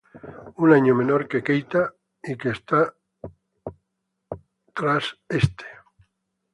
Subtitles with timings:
[0.63, 1.83] Un año menor que Keita
[2.23, 2.95] y que esta
[4.73, 5.67] tras este.